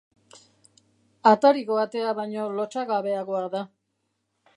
[1.31, 3.63] Atariko atea baino lotsagabeagoa da.